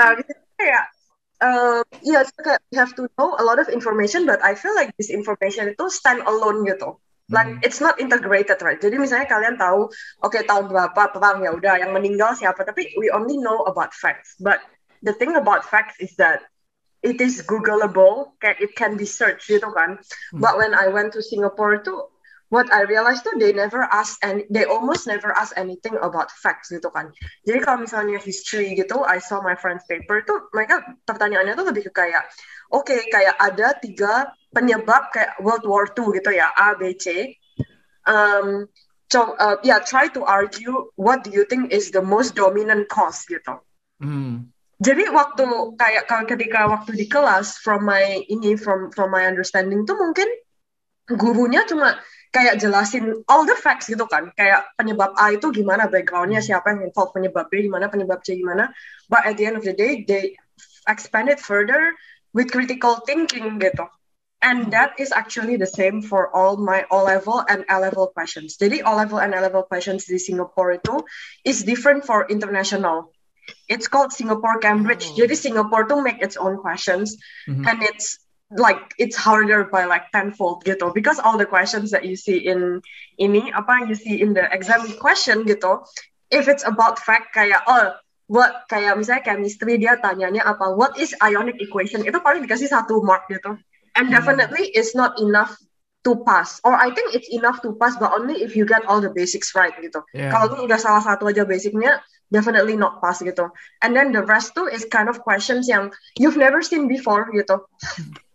Nah, 0.00 0.16
kayak 0.56 0.84
um, 1.44 1.84
iya 2.04 2.24
so 2.24 2.36
kayak 2.40 2.62
have 2.76 2.92
to 2.96 3.08
know 3.16 3.36
a 3.36 3.44
lot 3.44 3.60
of 3.60 3.68
information 3.68 4.24
but 4.24 4.40
I 4.40 4.56
feel 4.56 4.72
like 4.76 4.92
this 4.96 5.12
information 5.12 5.72
itu 5.72 5.86
stand 5.92 6.24
alone 6.24 6.64
gitu. 6.64 6.96
Like 7.26 7.58
Hmm. 7.58 7.66
it's 7.66 7.82
not 7.82 7.98
integrated 7.98 8.62
right. 8.62 8.78
Jadi 8.78 9.02
misalnya 9.02 9.26
kalian 9.26 9.58
tahu 9.58 9.90
oke 10.22 10.38
tahun 10.46 10.70
berapa 10.70 11.10
perang 11.10 11.42
ya 11.42 11.50
udah 11.58 11.74
yang 11.82 11.90
meninggal 11.90 12.38
siapa 12.38 12.62
tapi 12.62 12.94
we 12.94 13.10
only 13.10 13.34
know 13.34 13.66
about 13.66 13.90
facts. 13.90 14.38
But 14.38 14.62
the 15.02 15.10
thing 15.10 15.34
about 15.34 15.66
facts 15.66 15.98
is 15.98 16.14
that 16.22 16.46
it 17.02 17.18
is 17.18 17.42
googleable, 17.42 18.34
kayak 18.38 18.62
it 18.62 18.72
can 18.78 18.94
be 18.94 19.06
searched 19.06 19.50
gitu 19.50 19.66
kan. 19.74 19.98
Hmm. 19.98 20.38
But 20.38 20.54
when 20.54 20.70
I 20.70 20.86
went 20.94 21.18
to 21.18 21.20
Singapore 21.22 21.82
tuh 21.82 22.14
what 22.48 22.70
I 22.70 22.86
realized 22.86 23.26
tuh 23.26 23.34
they 23.38 23.50
never 23.52 23.82
ask 23.90 24.18
and 24.22 24.46
they 24.50 24.64
almost 24.64 25.06
never 25.06 25.34
ask 25.34 25.54
anything 25.58 25.98
about 25.98 26.30
facts 26.30 26.70
gitu 26.70 26.86
kan. 26.94 27.10
Jadi 27.42 27.58
kalau 27.66 27.82
misalnya 27.82 28.22
history 28.22 28.74
gitu, 28.78 29.02
I 29.02 29.18
saw 29.18 29.42
my 29.42 29.58
friend's 29.58 29.82
paper 29.90 30.22
tuh 30.22 30.46
mereka 30.54 30.82
pertanyaannya 31.06 31.58
tuh 31.58 31.66
lebih 31.66 31.90
ke 31.90 32.06
kayak, 32.06 32.24
oke 32.70 32.94
kayak 33.10 33.34
ada 33.42 33.74
tiga 33.82 34.30
penyebab 34.54 35.10
kayak 35.10 35.34
World 35.42 35.66
War 35.66 35.90
II 35.90 36.14
gitu 36.14 36.30
ya, 36.30 36.54
A, 36.54 36.78
B, 36.78 36.94
C. 36.94 37.34
Um, 38.06 38.70
so, 39.10 39.34
uh, 39.42 39.58
yeah, 39.66 39.82
try 39.82 40.06
to 40.14 40.22
argue 40.22 40.94
what 40.94 41.26
do 41.26 41.34
you 41.34 41.42
think 41.50 41.74
is 41.74 41.90
the 41.90 42.02
most 42.02 42.38
dominant 42.38 42.86
cause 42.86 43.26
gitu. 43.26 43.58
Hmm. 43.98 44.54
Jadi 44.76 45.08
waktu 45.08 45.48
kayak 45.80 46.04
kalau 46.04 46.28
ketika 46.28 46.68
waktu 46.68 47.00
di 47.00 47.08
kelas 47.08 47.56
from 47.64 47.88
my 47.88 48.20
ini 48.28 48.60
from 48.60 48.92
from 48.92 49.08
my 49.08 49.24
understanding 49.24 49.88
tuh 49.88 49.96
mungkin 49.96 50.28
gurunya 51.16 51.64
cuma 51.64 51.96
kayak 52.32 52.58
jelasin 52.62 53.22
all 53.30 53.44
the 53.44 53.56
facts 53.58 53.90
gitu 53.90 54.06
kan. 54.08 54.30
Kayak 54.34 54.66
penyebab 54.78 55.14
A 55.18 55.34
itu 55.34 55.50
gimana 55.52 55.86
backgroundnya 55.90 56.42
siapa 56.42 56.74
yang 56.74 56.90
involved 56.90 57.14
penyebab 57.14 57.50
B 57.50 57.66
gimana 57.66 57.90
penyebab 57.90 58.22
C 58.24 58.38
gimana. 58.38 58.70
But 59.10 59.26
at 59.26 59.38
the 59.38 59.46
end 59.46 59.56
of 59.56 59.64
the 59.64 59.74
day 59.74 60.02
they 60.06 60.36
expand 60.86 61.28
it 61.28 61.42
further 61.42 61.94
with 62.34 62.52
critical 62.52 63.02
thinking 63.04 63.58
gitu. 63.58 63.86
And 64.44 64.70
that 64.70 65.00
is 65.00 65.10
actually 65.16 65.56
the 65.56 65.66
same 65.66 66.04
for 66.04 66.28
all 66.30 66.60
my 66.60 66.84
O 66.92 67.02
level 67.02 67.42
and 67.48 67.64
A 67.66 67.80
level 67.80 68.12
questions. 68.12 68.60
Jadi 68.60 68.84
O 68.84 68.94
level 68.94 69.18
and 69.18 69.32
A 69.34 69.40
level 69.40 69.64
questions 69.64 70.04
di 70.06 70.20
Singapore 70.20 70.76
itu 70.78 71.02
is 71.42 71.64
different 71.64 72.04
for 72.04 72.28
international. 72.28 73.10
It's 73.66 73.88
called 73.88 74.12
Singapore 74.12 74.60
Cambridge. 74.60 75.08
Oh. 75.08 75.24
Jadi 75.24 75.34
Singapore 75.34 75.88
tuh 75.88 76.04
make 76.04 76.20
its 76.20 76.36
own 76.36 76.60
questions 76.60 77.16
Mhm. 77.48 77.64
and 77.64 77.78
it's 77.82 78.20
like 78.54 78.94
it's 78.98 79.18
harder 79.18 79.66
by 79.66 79.84
like 79.90 80.06
tenfold 80.14 80.62
gitu 80.62 80.94
because 80.94 81.18
all 81.18 81.34
the 81.34 81.48
questions 81.48 81.90
that 81.90 82.06
you 82.06 82.14
see 82.14 82.46
in 82.46 82.78
ini 83.18 83.50
apa 83.50 83.90
you 83.90 83.98
see 83.98 84.22
in 84.22 84.38
the 84.38 84.46
exam 84.54 84.86
question 85.02 85.42
gitu 85.42 85.82
if 86.30 86.46
it's 86.46 86.62
about 86.62 86.94
fact 87.02 87.34
kayak 87.34 87.58
oh 87.66 87.90
what 88.30 88.62
kayak 88.70 88.94
misalnya 88.94 89.26
chemistry 89.26 89.74
dia 89.82 89.98
tanyanya 89.98 90.46
apa 90.46 90.70
what 90.78 90.94
is 90.94 91.10
ionic 91.18 91.58
equation 91.58 92.06
itu 92.06 92.14
paling 92.22 92.46
dikasih 92.46 92.70
satu 92.70 93.02
mark 93.02 93.26
gitu 93.26 93.58
and 93.98 94.06
Hmm. 94.06 94.14
definitely 94.14 94.70
it's 94.78 94.94
not 94.94 95.18
enough 95.18 95.58
to 96.06 96.14
pass 96.22 96.62
or 96.62 96.70
I 96.78 96.94
think 96.94 97.18
it's 97.18 97.26
enough 97.34 97.58
to 97.66 97.74
pass 97.74 97.98
but 97.98 98.14
only 98.14 98.46
if 98.46 98.54
you 98.54 98.62
get 98.62 98.86
all 98.86 99.02
the 99.02 99.10
basics 99.10 99.50
right 99.58 99.74
gitu 99.74 100.06
Yeah. 100.14 100.30
kalau 100.30 100.54
lu 100.54 100.70
udah 100.70 100.78
salah 100.78 101.02
satu 101.02 101.26
aja 101.26 101.42
basicnya 101.42 101.98
definitely 102.32 102.74
not 102.74 102.98
pass 102.98 103.22
gitu 103.22 103.46
and 103.82 103.94
then 103.94 104.10
the 104.10 104.22
rest 104.26 104.52
tuh 104.54 104.66
is 104.66 104.82
kind 104.90 105.06
of 105.06 105.22
questions 105.22 105.70
yang 105.70 105.90
you've 106.18 106.38
never 106.38 106.60
seen 106.62 106.90
before 106.90 107.26
gitu 107.30 107.62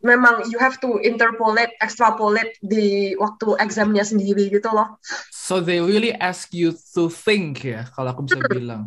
memang 0.02 0.48
you 0.50 0.58
have 0.58 0.82
to 0.82 0.98
interpolate 1.06 1.70
extrapolate 1.78 2.58
di 2.64 3.14
waktu 3.22 3.54
examnya 3.62 4.02
sendiri 4.02 4.50
gitu 4.50 4.72
loh 4.74 4.98
So 5.30 5.60
they 5.60 5.84
really 5.84 6.16
ask 6.16 6.56
you 6.56 6.72
to 6.96 7.12
think 7.12 7.68
ya, 7.68 7.84
kalau 7.92 8.16
aku 8.16 8.24
bisa 8.24 8.40
Hmm. 8.40 8.48
bilang. 8.48 8.82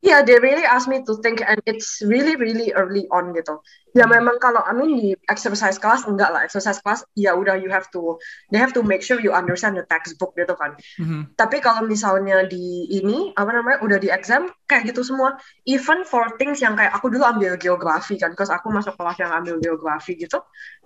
Yeah, 0.00 0.24
they 0.24 0.40
really 0.40 0.64
ask 0.64 0.88
me 0.88 1.04
to 1.04 1.20
think 1.20 1.44
and 1.44 1.60
it's 1.68 2.00
really 2.00 2.32
really 2.32 2.72
early 2.72 3.04
on 3.12 3.36
gitu. 3.36 3.60
Ya 3.92 4.08
Hmm. 4.08 4.16
memang 4.16 4.40
kalau 4.40 4.64
I 4.64 4.72
mean 4.72 4.96
di 4.96 5.12
exercise 5.28 5.76
class 5.76 6.08
enggak 6.08 6.32
lah. 6.32 6.40
Exercise 6.40 6.80
class 6.80 7.04
ya 7.12 7.36
udah 7.36 7.60
you 7.60 7.68
have 7.68 7.84
to 7.92 8.16
they 8.48 8.56
have 8.56 8.72
to 8.72 8.80
make 8.80 9.04
sure 9.04 9.20
you 9.20 9.36
understand 9.36 9.76
the 9.76 9.84
textbook 9.84 10.32
gitu 10.40 10.56
kan. 10.56 10.72
Mhm. 10.96 11.36
Tapi 11.36 11.60
kalau 11.60 11.84
misalnya 11.84 12.48
di 12.48 12.88
ini 12.88 13.36
apa 13.36 13.52
namanya 13.52 13.84
udah 13.84 13.98
di 14.00 14.08
exam 14.08 14.48
kayak 14.64 14.88
gitu 14.88 15.04
semua. 15.04 15.36
Even 15.68 16.08
for 16.08 16.32
things 16.40 16.64
yang 16.64 16.80
kayak 16.80 16.96
aku 16.96 17.12
dulu 17.12 17.26
ambil 17.28 17.60
geografi 17.60 18.16
kan, 18.16 18.32
cause 18.32 18.48
aku 18.48 18.72
masuk 18.72 18.96
kelas 18.96 19.20
yang 19.20 19.36
ambil 19.36 19.60
geografi 19.60 20.16
gitu. 20.16 20.40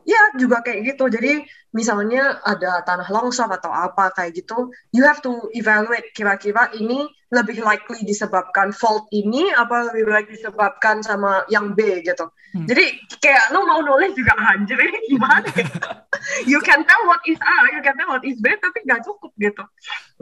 Ya 0.04 0.23
juga 0.37 0.61
kayak 0.61 0.94
gitu. 0.94 1.08
Jadi 1.08 1.44
misalnya 1.75 2.38
ada 2.46 2.84
tanah 2.87 3.08
longsor 3.11 3.50
atau 3.50 3.73
apa 3.73 4.14
kayak 4.14 4.44
gitu, 4.44 4.70
you 4.94 5.02
have 5.02 5.18
to 5.25 5.49
evaluate 5.56 6.12
kira-kira 6.14 6.70
ini 6.76 7.08
lebih 7.34 7.66
likely 7.66 8.06
disebabkan 8.06 8.70
fault 8.70 9.11
ini 9.11 9.50
apa 9.50 9.90
lebih 9.90 10.06
likely 10.06 10.38
disebabkan 10.38 11.02
sama 11.02 11.42
yang 11.50 11.75
B 11.75 12.04
gitu. 12.06 12.30
Hmm. 12.54 12.70
Jadi 12.70 12.94
kayak 13.18 13.50
lu 13.50 13.66
mau 13.66 13.82
nulis 13.82 14.14
juga 14.14 14.38
anjir 14.38 14.78
ini 14.78 14.99
gimana 15.11 15.49
ya? 15.50 15.66
you 16.50 16.62
can 16.62 16.87
tell 16.87 17.02
what 17.11 17.18
is 17.26 17.40
A, 17.42 17.54
you 17.75 17.82
can 17.82 17.99
tell 17.99 18.14
what 18.14 18.23
is 18.23 18.38
B, 18.38 18.54
tapi 18.62 18.87
nggak 18.87 19.02
cukup 19.02 19.34
gitu. 19.42 19.66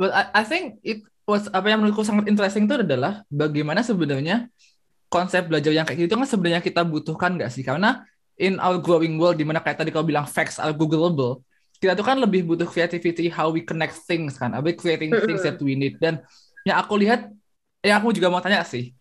But 0.01 0.17
I, 0.17 0.41
I 0.41 0.43
think 0.49 0.81
it 0.81 1.05
was 1.29 1.53
apa 1.53 1.69
yang 1.69 1.85
menurutku 1.85 2.03
sangat 2.03 2.33
interesting 2.33 2.65
itu 2.65 2.81
adalah 2.81 3.29
bagaimana 3.29 3.85
sebenarnya 3.85 4.49
konsep 5.13 5.45
belajar 5.45 5.77
yang 5.77 5.85
kayak 5.85 6.09
gitu 6.09 6.17
kan 6.17 6.25
sebenarnya 6.25 6.65
kita 6.65 6.81
butuhkan 6.89 7.37
nggak 7.37 7.53
sih? 7.53 7.61
Karena 7.61 8.09
in 8.43 8.59
our 8.59 8.83
growing 8.83 9.15
world 9.23 9.39
di 9.39 9.47
mana 9.47 9.63
kayak 9.63 9.79
tadi 9.79 9.95
kau 9.95 10.03
bilang 10.03 10.27
facts 10.27 10.59
are 10.59 10.75
googleable, 10.75 11.47
kita 11.79 11.95
tuh 11.95 12.03
kan 12.03 12.19
lebih 12.19 12.43
butuh 12.43 12.67
creativity 12.67 13.31
how 13.31 13.55
we 13.55 13.63
connect 13.63 14.03
things 14.11 14.35
kan, 14.35 14.51
we 14.67 14.75
creating 14.75 15.15
things 15.15 15.47
that 15.47 15.63
we 15.63 15.79
need. 15.79 15.95
Dan 16.03 16.19
yang 16.67 16.83
aku 16.83 16.99
lihat 16.99 17.31
yang 17.83 18.03
aku 18.03 18.15
juga 18.15 18.31
mau 18.31 18.43
tanya 18.43 18.63
sih 18.63 18.95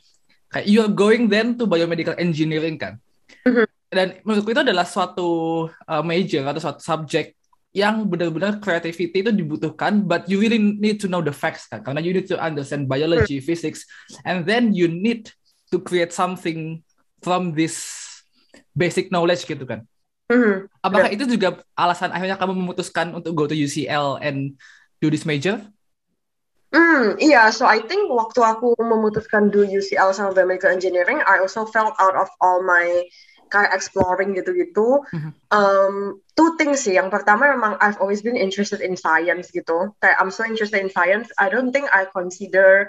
kayak 0.51 0.67
you're 0.67 0.91
going 0.91 1.29
then 1.31 1.55
to 1.55 1.65
biomedical 1.65 2.13
engineering 2.19 2.75
kan? 2.75 2.99
Mhm. 3.41 3.65
dan 3.91 4.07
menurutku 4.23 4.55
itu 4.55 4.63
adalah 4.63 4.87
suatu 4.87 5.29
uh, 5.67 6.03
major 6.03 6.47
atau 6.47 6.61
suatu 6.63 6.79
subjek 6.79 7.35
yang 7.75 8.07
benar-benar 8.07 8.59
creativity 8.59 9.23
itu 9.23 9.31
dibutuhkan 9.31 10.03
but 10.03 10.27
you 10.27 10.39
really 10.39 10.59
need 10.59 10.99
to 10.99 11.07
know 11.11 11.23
the 11.23 11.31
facts 11.31 11.67
kan? 11.67 11.83
Karena 11.83 11.99
you 12.03 12.11
need 12.15 12.27
to 12.27 12.39
understand 12.39 12.87
biology 12.87 13.43
physics 13.43 13.83
and 14.23 14.47
then 14.47 14.71
you 14.71 14.87
need 14.87 15.31
to 15.71 15.79
create 15.79 16.11
something 16.11 16.83
from 17.23 17.55
this 17.55 18.00
basic 18.75 19.09
knowledge 19.09 19.43
gitu 19.45 19.63
kan 19.67 19.83
Mhm. 20.31 20.71
apakah 20.79 21.11
itu 21.11 21.27
juga 21.27 21.59
alasan 21.75 22.11
akhirnya 22.15 22.39
kamu 22.39 22.55
memutuskan 22.55 23.11
untuk 23.11 23.35
go 23.35 23.45
to 23.47 23.55
UCL 23.55 24.19
and 24.23 24.55
do 25.03 25.11
this 25.11 25.27
major 25.27 25.59
Hmm, 26.71 27.19
iya, 27.19 27.51
so 27.51 27.67
I 27.67 27.83
think 27.83 28.07
waktu 28.07 28.39
aku 28.39 28.79
memutuskan 28.79 29.51
do 29.51 29.59
UCL 29.59 30.15
sama 30.15 30.31
biomedical 30.31 30.71
engineering, 30.71 31.19
I 31.27 31.43
also 31.43 31.67
felt 31.67 31.99
out 31.99 32.15
of 32.15 32.31
all 32.39 32.63
my 32.63 33.11
kayak 33.51 33.75
exploring 33.75 34.31
gitu-gitu. 34.39 35.03
Mhm. 35.11 35.31
Um, 35.51 36.23
two 36.39 36.55
things 36.55 36.87
sih. 36.87 36.95
Yang 36.95 37.11
pertama 37.11 37.51
memang 37.51 37.75
I've 37.83 37.99
always 37.99 38.23
been 38.23 38.39
interested 38.39 38.79
in 38.79 38.95
science 38.95 39.51
gitu. 39.51 39.91
Kayak 39.99 40.15
I'm 40.23 40.31
so 40.31 40.47
interested 40.47 40.79
in 40.79 40.87
science. 40.87 41.27
I 41.35 41.51
don't 41.51 41.75
think 41.75 41.91
I 41.91 42.07
consider 42.07 42.87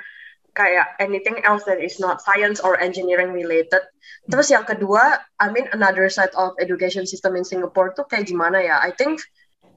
kayak 0.53 0.97
anything 1.01 1.41
else 1.45 1.65
that 1.65 1.81
is 1.81 1.97
not 1.97 2.21
science 2.21 2.61
or 2.61 2.77
engineering 2.81 3.33
related. 3.33 3.81
Terus 4.29 4.53
yang 4.53 4.69
kedua, 4.69 5.21
I 5.41 5.49
mean 5.51 5.67
another 5.73 6.07
side 6.13 6.33
of 6.37 6.55
education 6.61 7.09
system 7.09 7.35
in 7.35 7.45
Singapore 7.45 7.97
tuh 7.97 8.05
kayak 8.07 8.29
gimana 8.29 8.61
ya? 8.61 8.79
I 8.79 8.93
think 8.93 9.21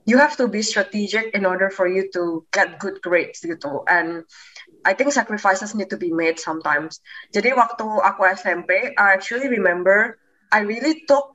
you 0.05 0.21
have 0.21 0.37
to 0.37 0.47
be 0.47 0.61
strategic 0.61 1.33
in 1.33 1.45
order 1.45 1.69
for 1.73 1.87
you 1.89 2.11
to 2.13 2.45
get 2.53 2.77
good 2.77 3.01
grades 3.01 3.41
gitu. 3.41 3.81
And 3.89 4.23
I 4.85 4.93
think 4.93 5.11
sacrifices 5.11 5.73
need 5.73 5.89
to 5.89 5.97
be 5.97 6.13
made 6.13 6.37
sometimes. 6.37 7.01
Jadi 7.33 7.57
waktu 7.57 7.85
aku 7.85 8.21
SMP, 8.37 8.93
I 8.95 9.17
actually 9.17 9.49
remember 9.49 10.21
I 10.53 10.61
really 10.61 11.03
took 11.09 11.33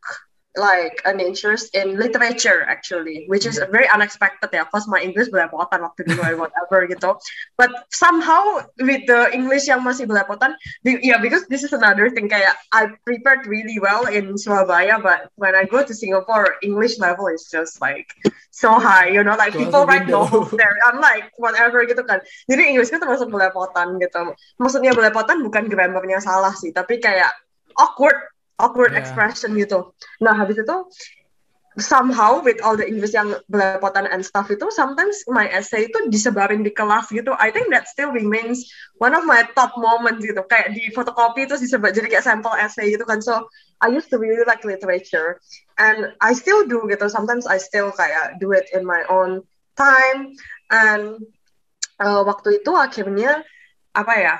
like 0.56 0.98
an 1.04 1.20
interest 1.20 1.74
in 1.74 1.94
literature 1.94 2.66
actually, 2.66 3.24
which 3.28 3.46
is 3.46 3.62
very 3.70 3.86
unexpected 3.88 4.50
ya, 4.50 4.64
cause 4.66 4.88
my 4.90 4.98
English 4.98 5.30
belepotan 5.30 5.86
waktu 5.86 6.10
dulu 6.10 6.22
or 6.26 6.34
whatever 6.46 6.86
gitu. 6.92 7.14
But 7.54 7.70
somehow 7.94 8.66
with 8.82 9.06
the 9.06 9.30
English 9.30 9.70
yang 9.70 9.86
masih 9.86 10.10
belepotan, 10.10 10.58
be- 10.82 11.02
yeah, 11.06 11.22
because 11.22 11.46
this 11.46 11.62
is 11.62 11.70
another 11.70 12.10
thing 12.10 12.26
kayak 12.26 12.58
I 12.74 12.90
prepared 13.06 13.46
really 13.46 13.78
well 13.78 14.10
in 14.10 14.34
Surabaya, 14.34 14.98
but 14.98 15.30
when 15.38 15.54
I 15.54 15.70
go 15.70 15.86
to 15.86 15.94
Singapore, 15.94 16.58
English 16.66 16.98
level 16.98 17.30
is 17.30 17.46
just 17.46 17.78
like 17.78 18.10
so 18.50 18.74
high, 18.74 19.08
you 19.08 19.22
know, 19.22 19.38
like 19.38 19.54
people 19.54 19.86
write 19.86 20.10
novels 20.10 20.50
there. 20.58 20.74
I'm 20.82 20.98
like 20.98 21.30
whatever 21.38 21.86
gitu 21.86 22.02
kan. 22.02 22.20
Jadi 22.50 22.74
Inggrisku 22.74 22.98
termasuk 22.98 23.30
belepotan 23.30 24.02
gitu. 24.02 24.34
Maksudnya 24.58 24.92
belepotan 24.98 25.46
bukan 25.46 25.70
grammarnya 25.70 26.18
salah 26.18 26.52
sih, 26.58 26.74
tapi 26.74 26.98
kayak 26.98 27.30
awkward, 27.78 28.18
awkward 28.60 28.92
Yeah. 28.92 29.00
expression 29.00 29.56
gitu. 29.56 29.96
Nah 30.20 30.36
habis 30.36 30.60
itu 30.60 30.76
somehow 31.78 32.42
with 32.42 32.58
all 32.66 32.74
the 32.74 32.82
English 32.82 33.14
yang 33.14 33.30
belepotan 33.46 34.10
and 34.10 34.26
stuff 34.26 34.50
itu, 34.50 34.66
sometimes 34.74 35.22
my 35.30 35.46
essay 35.48 35.86
itu 35.86 35.98
disebarin 36.10 36.66
di 36.66 36.74
kelas 36.74 37.08
gitu. 37.14 37.30
I 37.38 37.54
think 37.54 37.70
that 37.70 37.86
still 37.86 38.10
remains 38.10 38.66
one 38.98 39.14
of 39.14 39.22
my 39.22 39.46
top 39.54 39.78
moments 39.78 40.26
gitu. 40.26 40.42
Kayak 40.50 40.74
di 40.74 40.90
fotokopi 40.90 41.46
itu 41.46 41.56
disebar 41.56 41.94
jadi 41.94 42.10
kayak 42.10 42.26
sampel 42.26 42.52
essay 42.58 42.90
gitu 42.90 43.06
kan. 43.06 43.22
So 43.22 43.46
I 43.78 43.88
used 43.88 44.10
to 44.10 44.18
really 44.18 44.42
like 44.44 44.66
literature 44.66 45.38
and 45.78 46.10
I 46.18 46.34
still 46.34 46.66
do 46.66 46.84
gitu. 46.90 47.06
Sometimes 47.06 47.46
I 47.46 47.62
still 47.62 47.94
kayak 47.94 48.42
do 48.42 48.50
it 48.50 48.66
in 48.74 48.82
my 48.82 49.06
own 49.06 49.46
time 49.78 50.34
and 50.74 51.22
uh, 52.02 52.26
waktu 52.26 52.60
itu 52.60 52.74
akhirnya 52.74 53.46
apa 53.94 54.14
ya? 54.18 54.36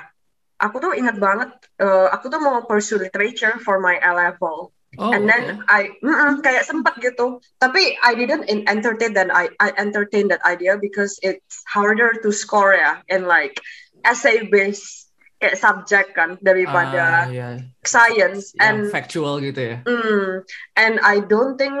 Aku 0.61 0.77
tuh 0.77 0.93
ingat 0.93 1.17
banget, 1.17 1.49
uh, 1.81 2.13
aku 2.13 2.29
tuh 2.29 2.37
mau 2.37 2.61
pursue 2.69 3.01
literature 3.01 3.57
for 3.65 3.81
my 3.81 3.97
A 4.05 4.13
level. 4.13 4.69
oh 5.01 5.09
And 5.09 5.25
then 5.25 5.65
I 5.71 5.89
mm-mm, 6.03 6.45
kayak 6.45 6.69
sempet 6.69 7.01
gitu. 7.01 7.41
Tapi 7.57 7.97
I 8.03 8.11
didn't 8.13 8.45
in- 8.45 8.67
entertain 8.69 9.17
that 9.17 9.33
I 9.33 9.49
I 9.57 9.73
entertain 9.79 10.29
that 10.29 10.43
idea 10.45 10.77
because 10.77 11.17
it's 11.25 11.65
harder 11.65 12.13
to 12.21 12.29
score 12.29 12.77
ya 12.77 13.01
in 13.09 13.25
like 13.25 13.57
essay 14.05 14.45
based 14.49 15.11
kayak 15.41 15.57
subject 15.57 16.09
kan 16.13 16.37
daripada 16.45 17.25
iya. 17.33 17.57
science 17.81 18.53
yang 18.61 18.85
and 18.85 18.93
factual 18.93 19.41
gitu 19.41 19.73
ya 19.73 19.77
mm, 19.89 20.45
and 20.77 21.01
I 21.01 21.25
don't 21.25 21.57
think 21.57 21.73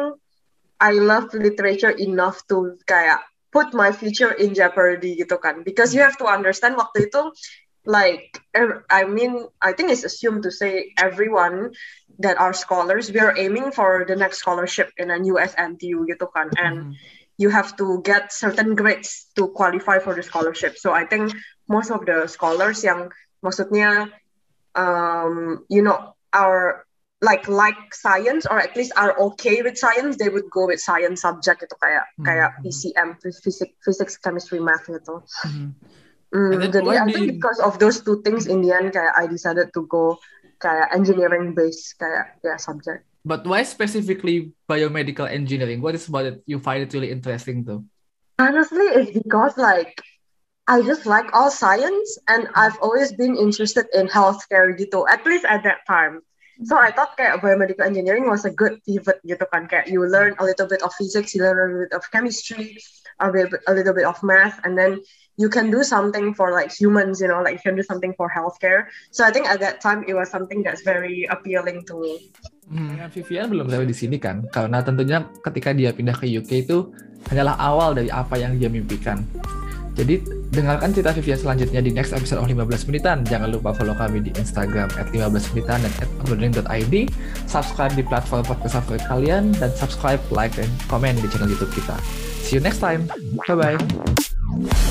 I 0.81 0.97
love 0.97 1.29
literature 1.37 1.93
enough 1.93 2.41
to 2.49 2.81
kayak 2.89 3.21
put 3.53 3.77
my 3.77 3.93
future 3.93 4.33
in 4.33 4.57
jeopardy 4.57 5.13
gitu 5.13 5.37
kan 5.37 5.61
because 5.61 5.93
you 5.93 6.01
have 6.01 6.17
to 6.17 6.25
understand 6.25 6.73
waktu 6.73 7.05
itu 7.05 7.21
like 7.85 8.39
I 8.89 9.05
mean 9.05 9.47
I 9.61 9.73
think 9.73 9.89
it's 9.89 10.03
assumed 10.03 10.43
to 10.43 10.51
say 10.51 10.93
everyone 10.97 11.73
that 12.19 12.37
are 12.37 12.53
scholars 12.53 13.11
we 13.11 13.19
are 13.19 13.33
aiming 13.37 13.71
for 13.71 14.05
the 14.07 14.15
next 14.15 14.39
scholarship 14.39 14.91
in 14.97 15.09
a 15.09 15.17
US 15.33 15.55
NTU 15.57 16.05
gitu 16.05 16.29
kan 16.29 16.53
and 16.61 16.85
Mhm. 16.85 16.93
you 17.41 17.49
have 17.49 17.73
to 17.81 18.01
get 18.05 18.29
certain 18.29 18.77
grades 18.77 19.25
to 19.33 19.49
qualify 19.49 19.97
for 19.97 20.13
the 20.13 20.21
scholarship 20.21 20.77
so 20.77 20.93
I 20.93 21.09
think 21.09 21.33
most 21.65 21.89
of 21.89 22.05
the 22.05 22.29
scholars 22.29 22.85
yang 22.85 23.09
maksudnya 23.41 24.13
um, 24.75 25.65
you 25.69 25.81
know 25.81 26.13
are 26.33 26.85
like 27.21 27.47
like 27.47 27.93
science 27.93 28.45
or 28.45 28.57
at 28.57 28.73
least 28.77 28.93
are 28.97 29.13
okay 29.33 29.61
with 29.61 29.77
science 29.77 30.17
they 30.17 30.29
would 30.29 30.49
go 30.49 30.65
with 30.65 30.81
science 30.81 31.21
subject 31.21 31.61
itu 31.65 31.75
kayak 31.81 32.05
Hmm. 32.17 32.25
kayak 32.25 32.49
PCM 32.61 33.17
physics 33.21 33.73
physics 33.81 34.17
chemistry 34.21 34.61
math 34.61 34.85
gitu. 34.85 35.21
Mm, 35.45 35.73
And 35.81 36.00
Mm, 36.31 36.63
then 36.63 36.71
jadi 36.71 36.89
I 36.95 37.11
think 37.11 37.27
because 37.39 37.59
of 37.59 37.75
those 37.75 37.99
two 37.99 38.23
things 38.23 38.47
in 38.47 38.63
the 38.63 38.71
end 38.71 38.95
kayak 38.95 39.11
I 39.19 39.27
decided 39.27 39.75
to 39.75 39.83
go 39.91 40.15
kayak 40.63 40.95
engineering 40.95 41.51
based 41.51 41.99
kayak 41.99 42.39
ya 42.39 42.55
subject 42.55 43.03
But 43.21 43.45
why 43.45 43.61
specifically 43.61 44.49
biomedical 44.65 45.29
engineering? 45.29 45.77
What 45.85 45.93
is 45.93 46.09
about 46.09 46.25
it 46.25 46.41
you 46.49 46.57
find 46.57 46.81
it 46.81 46.89
really 46.89 47.13
interesting 47.13 47.67
though? 47.67 47.85
honestly 48.41 48.87
it's 48.97 49.13
because 49.13 49.53
like 49.59 50.01
I 50.71 50.81
just 50.81 51.05
like 51.05 51.27
all 51.33 51.51
science 51.51 52.17
and 52.27 52.47
I've 52.55 52.77
always 52.81 53.11
been 53.13 53.35
interested 53.35 53.85
in 53.93 54.07
healthcare 54.07 54.71
gitu, 54.77 55.03
at 55.09 55.25
least 55.25 55.45
at 55.45 55.63
that 55.67 55.83
time. 55.83 56.21
So 56.63 56.77
I 56.77 56.93
thought 56.93 57.17
kayak 57.17 57.41
biomedical 57.41 57.83
engineering 57.83 58.29
was 58.29 58.45
a 58.45 58.53
good 58.53 58.77
pivot 58.85 59.19
gitu 59.25 59.41
kan. 59.49 59.65
Kayak 59.65 59.89
you 59.89 60.05
learn 60.05 60.37
a 60.37 60.45
little 60.45 60.69
bit 60.69 60.85
of 60.85 60.93
physics, 60.93 61.33
you 61.33 61.41
learn 61.41 61.57
a 61.57 61.65
little 61.65 61.83
bit 61.89 61.95
of 61.97 62.05
chemistry, 62.13 62.77
a, 63.17 63.33
bit, 63.33 63.49
a 63.65 63.73
little 63.73 63.91
bit 63.97 64.05
of 64.05 64.15
math, 64.21 64.61
and 64.61 64.77
then 64.77 65.01
you 65.37 65.47
can 65.47 65.71
do 65.71 65.83
something 65.83 66.33
for 66.35 66.51
like 66.51 66.71
humans, 66.71 67.21
you 67.21 67.27
know, 67.27 67.39
like 67.39 67.55
you 67.59 67.63
can 67.63 67.75
do 67.75 67.83
something 67.83 68.11
for 68.19 68.27
healthcare. 68.27 68.91
So 69.11 69.23
I 69.23 69.31
think 69.31 69.47
at 69.47 69.59
that 69.63 69.79
time 69.79 70.03
it 70.07 70.13
was 70.13 70.27
something 70.27 70.63
that's 70.63 70.83
very 70.83 71.27
appealing 71.31 71.87
to 71.87 71.93
me. 71.99 72.13
Hmm, 72.71 72.95
Vivian 73.11 73.51
belum 73.51 73.67
sampai 73.67 73.87
di 73.87 73.95
sini 73.95 74.15
kan, 74.15 74.47
karena 74.47 74.79
tentunya 74.79 75.27
ketika 75.43 75.75
dia 75.75 75.91
pindah 75.91 76.15
ke 76.15 76.23
UK 76.23 76.63
itu 76.63 76.87
hanyalah 77.27 77.59
awal 77.59 77.91
dari 77.91 78.07
apa 78.07 78.39
yang 78.39 78.55
dia 78.55 78.71
mimpikan. 78.71 79.19
Jadi 79.91 80.23
dengarkan 80.55 80.95
cerita 80.95 81.11
Vivian 81.11 81.35
selanjutnya 81.35 81.83
di 81.83 81.91
next 81.91 82.15
episode 82.15 82.39
of 82.39 82.47
15 82.47 82.87
menitan. 82.87 83.27
Jangan 83.27 83.51
lupa 83.51 83.75
follow 83.75 83.91
kami 83.91 84.23
di 84.23 84.31
Instagram 84.39 84.87
at 84.95 85.11
15 85.11 85.51
menitan 85.51 85.83
dan 85.83 85.93
at 85.99 86.07
Subscribe 87.43 87.93
di 87.99 88.03
platform 88.07 88.47
podcast 88.47 88.79
favorit 88.79 89.03
kalian 89.03 89.51
dan 89.59 89.67
subscribe, 89.75 90.23
like, 90.31 90.55
dan 90.55 90.71
komen 90.87 91.19
di 91.19 91.27
channel 91.27 91.51
YouTube 91.51 91.75
kita. 91.75 91.99
See 92.47 92.55
you 92.55 92.63
next 92.63 92.79
time. 92.79 93.11
Bye-bye. 93.43 94.90